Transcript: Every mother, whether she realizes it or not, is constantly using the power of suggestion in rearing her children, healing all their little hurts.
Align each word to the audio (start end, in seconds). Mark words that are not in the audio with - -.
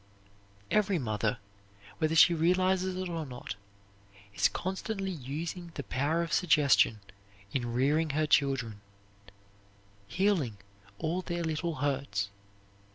Every 0.71 0.97
mother, 0.97 1.37
whether 1.99 2.15
she 2.15 2.33
realizes 2.33 2.95
it 2.97 3.07
or 3.07 3.23
not, 3.23 3.53
is 4.33 4.47
constantly 4.47 5.11
using 5.11 5.71
the 5.75 5.83
power 5.83 6.23
of 6.23 6.33
suggestion 6.33 7.01
in 7.53 7.71
rearing 7.71 8.09
her 8.17 8.25
children, 8.25 8.81
healing 10.07 10.57
all 10.97 11.21
their 11.21 11.43
little 11.43 11.75
hurts. 11.75 12.29